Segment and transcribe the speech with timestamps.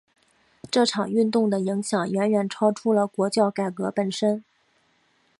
[0.71, 4.43] 这场运动的影响远远超出了国教改革本身。